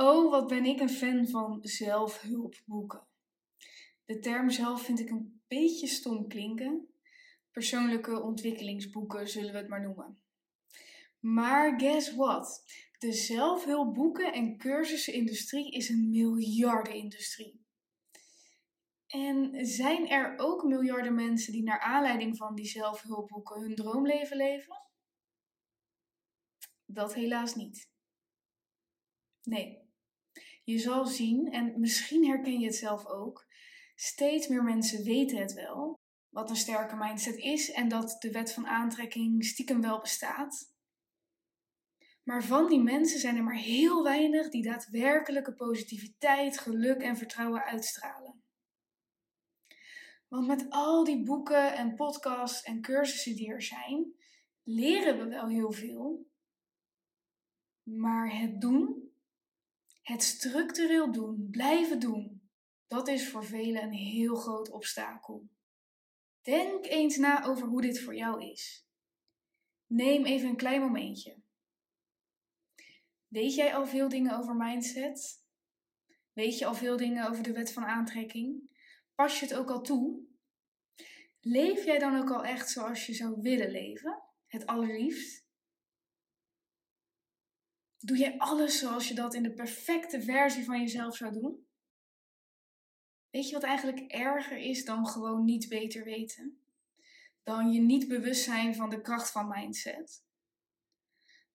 [0.00, 3.06] Oh, wat ben ik een fan van zelfhulpboeken.
[4.04, 6.88] De term zelf vind ik een beetje stom klinken.
[7.50, 10.22] Persoonlijke ontwikkelingsboeken zullen we het maar noemen.
[11.18, 12.64] Maar guess what?
[12.98, 17.64] De zelfhulpboeken en cursusindustrie is een miljardenindustrie.
[19.06, 24.82] En zijn er ook miljarden mensen die naar aanleiding van die zelfhulpboeken hun droomleven leven?
[26.86, 27.88] Dat helaas niet.
[29.42, 29.89] Nee.
[30.62, 33.46] Je zal zien, en misschien herken je het zelf ook,
[33.94, 38.52] steeds meer mensen weten het wel, wat een sterke mindset is en dat de wet
[38.52, 40.74] van aantrekking stiekem wel bestaat.
[42.22, 47.64] Maar van die mensen zijn er maar heel weinig die daadwerkelijke positiviteit, geluk en vertrouwen
[47.64, 48.42] uitstralen.
[50.28, 54.14] Want met al die boeken en podcasts en cursussen die er zijn,
[54.62, 56.26] leren we wel heel veel.
[57.82, 59.09] Maar het doen,
[60.02, 62.50] het structureel doen, blijven doen,
[62.86, 65.48] dat is voor velen een heel groot obstakel.
[66.42, 68.86] Denk eens na over hoe dit voor jou is.
[69.86, 71.42] Neem even een klein momentje.
[73.26, 75.44] Weet jij al veel dingen over mindset?
[76.32, 78.70] Weet je al veel dingen over de wet van aantrekking?
[79.14, 80.22] Pas je het ook al toe?
[81.40, 84.22] Leef jij dan ook al echt zoals je zou willen leven?
[84.46, 85.48] Het allerliefst?
[88.00, 91.66] Doe jij alles zoals je dat in de perfecte versie van jezelf zou doen?
[93.30, 96.60] Weet je wat eigenlijk erger is dan gewoon niet beter weten?
[97.42, 100.24] Dan je niet bewust zijn van de kracht van mindset.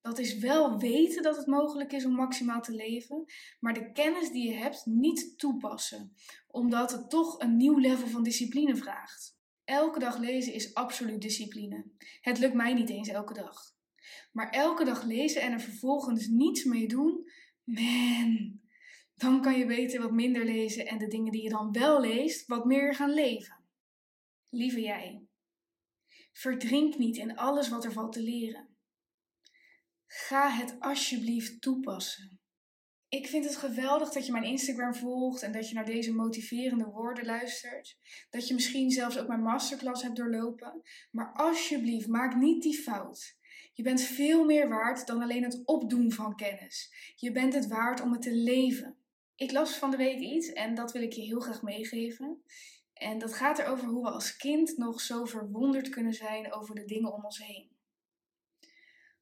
[0.00, 3.24] Dat is wel weten dat het mogelijk is om maximaal te leven,
[3.60, 6.12] maar de kennis die je hebt niet toepassen,
[6.46, 9.38] omdat het toch een nieuw level van discipline vraagt.
[9.64, 11.84] Elke dag lezen is absoluut discipline.
[12.20, 13.74] Het lukt mij niet eens elke dag.
[14.32, 17.30] Maar elke dag lezen en er vervolgens niets mee doen,
[17.64, 18.60] man,
[19.14, 22.46] dan kan je beter wat minder lezen en de dingen die je dan wel leest,
[22.46, 23.64] wat meer gaan leven.
[24.48, 25.26] Lieve jij,
[26.32, 28.76] verdrink niet in alles wat er valt te leren.
[30.06, 32.40] Ga het alsjeblieft toepassen.
[33.08, 36.84] Ik vind het geweldig dat je mijn Instagram volgt en dat je naar deze motiverende
[36.84, 37.96] woorden luistert.
[38.30, 40.82] Dat je misschien zelfs ook mijn masterclass hebt doorlopen.
[41.10, 43.36] Maar alsjeblieft, maak niet die fout.
[43.72, 46.92] Je bent veel meer waard dan alleen het opdoen van kennis.
[47.16, 48.96] Je bent het waard om het te leven.
[49.36, 52.42] Ik las van de week iets en dat wil ik je heel graag meegeven.
[52.92, 56.84] En dat gaat erover hoe we als kind nog zo verwonderd kunnen zijn over de
[56.84, 57.70] dingen om ons heen.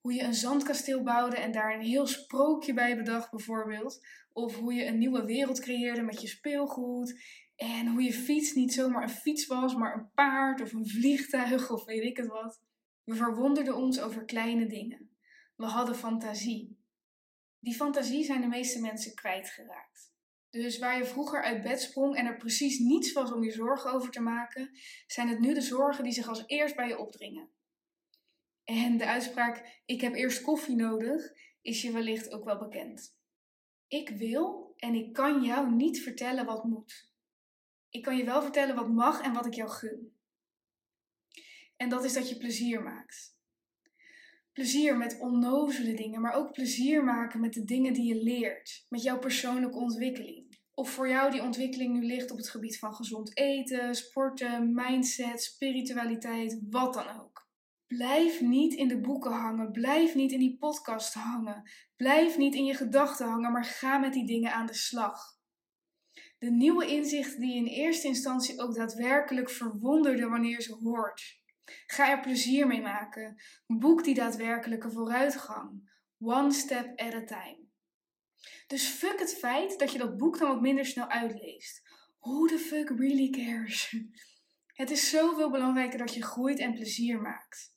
[0.00, 4.06] Hoe je een zandkasteel bouwde en daar een heel sprookje bij bedacht, bijvoorbeeld.
[4.32, 7.20] Of hoe je een nieuwe wereld creëerde met je speelgoed.
[7.56, 11.70] En hoe je fiets niet zomaar een fiets was, maar een paard of een vliegtuig
[11.70, 12.60] of weet ik het wat.
[13.06, 15.10] We verwonderden ons over kleine dingen.
[15.56, 16.78] We hadden fantasie.
[17.58, 20.14] Die fantasie zijn de meeste mensen kwijtgeraakt.
[20.50, 23.92] Dus waar je vroeger uit bed sprong en er precies niets was om je zorgen
[23.92, 24.70] over te maken,
[25.06, 27.50] zijn het nu de zorgen die zich als eerst bij je opdringen.
[28.64, 33.18] En de uitspraak: Ik heb eerst koffie nodig, is je wellicht ook wel bekend.
[33.88, 37.10] Ik wil en ik kan jou niet vertellen wat moet.
[37.88, 40.15] Ik kan je wel vertellen wat mag en wat ik jou gun.
[41.76, 43.36] En dat is dat je plezier maakt.
[44.52, 49.02] Plezier met onnozele dingen, maar ook plezier maken met de dingen die je leert, met
[49.02, 50.58] jouw persoonlijke ontwikkeling.
[50.74, 55.42] Of voor jou die ontwikkeling nu ligt op het gebied van gezond eten, sporten, mindset,
[55.42, 57.48] spiritualiteit, wat dan ook.
[57.86, 62.64] Blijf niet in de boeken hangen, blijf niet in die podcast hangen, blijf niet in
[62.64, 65.18] je gedachten hangen, maar ga met die dingen aan de slag.
[66.38, 71.44] De nieuwe inzichten die je in eerste instantie ook daadwerkelijk verwonderde wanneer ze hoort.
[71.86, 73.42] Ga er plezier mee maken.
[73.66, 75.94] Boek die daadwerkelijke vooruitgang.
[76.18, 77.64] One step at a time.
[78.66, 81.82] Dus fuck het feit dat je dat boek dan wat minder snel uitleest.
[82.18, 83.90] Who the fuck really cares?
[84.76, 87.74] Het is zoveel belangrijker dat je groeit en plezier maakt.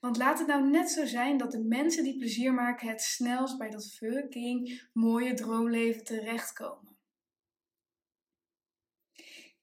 [0.00, 3.58] Want laat het nou net zo zijn dat de mensen die plezier maken het snelst
[3.58, 6.95] bij dat fucking mooie droomleven terechtkomen.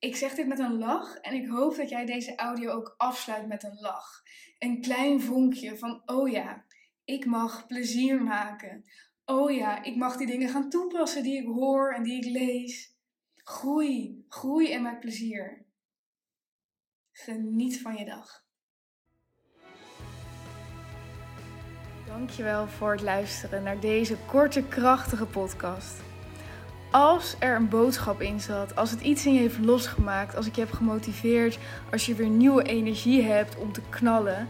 [0.04, 3.48] Ik zeg dit met een lach en ik hoop dat jij deze audio ook afsluit
[3.48, 4.24] met een lach.
[4.60, 6.66] Een klein vonkje van, oh ja,
[7.04, 8.84] ik mag plezier maken.
[9.26, 12.96] Oh ja, ik mag die dingen gaan toepassen die ik hoor en die ik lees.
[13.36, 15.66] Groei, groei en maak plezier.
[17.12, 18.46] Geniet van je dag.
[22.06, 26.13] Dankjewel voor het luisteren naar deze korte, krachtige podcast.
[26.94, 30.56] Als er een boodschap in zat, als het iets in je heeft losgemaakt, als ik
[30.56, 31.60] je heb gemotiveerd,
[31.92, 34.48] als je weer nieuwe energie hebt om te knallen,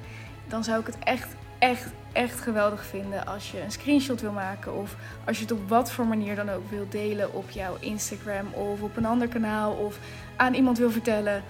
[0.48, 4.76] dan zou ik het echt, echt, echt geweldig vinden als je een screenshot wil maken
[4.76, 4.96] of
[5.26, 8.82] als je het op wat voor manier dan ook wil delen op jouw Instagram of
[8.82, 10.00] op een ander kanaal of
[10.36, 11.44] aan iemand wil vertellen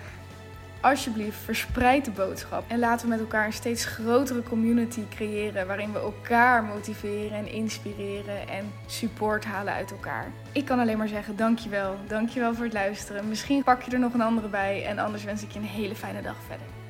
[0.83, 2.63] alsjeblieft verspreid de boodschap.
[2.67, 7.51] En laten we met elkaar een steeds grotere community creëren waarin we elkaar motiveren en
[7.51, 10.31] inspireren en support halen uit elkaar.
[10.51, 11.95] Ik kan alleen maar zeggen dankjewel.
[12.07, 13.27] Dankjewel voor het luisteren.
[13.27, 15.95] Misschien pak je er nog een andere bij en anders wens ik je een hele
[15.95, 16.82] fijne dag verder.